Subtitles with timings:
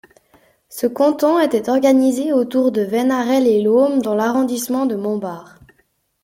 [0.67, 5.59] Ce canton était organisé autour de Venarey-Les Laumes dans l'arrondissement de Montbard.